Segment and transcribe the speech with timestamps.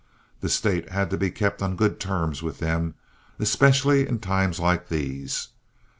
[0.39, 2.95] The State had to keep on good terms with them,
[3.37, 5.49] especially in times like these.